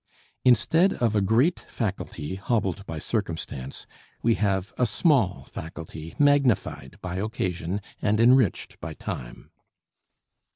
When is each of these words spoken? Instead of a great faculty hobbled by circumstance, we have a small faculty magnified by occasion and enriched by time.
Instead 0.43 0.95
of 0.95 1.15
a 1.15 1.21
great 1.21 1.59
faculty 1.59 2.33
hobbled 2.33 2.83
by 2.87 2.97
circumstance, 2.97 3.85
we 4.23 4.33
have 4.33 4.73
a 4.75 4.87
small 4.87 5.43
faculty 5.43 6.15
magnified 6.17 6.97
by 7.01 7.17
occasion 7.17 7.79
and 8.01 8.19
enriched 8.19 8.79
by 8.79 8.95
time. 8.95 9.51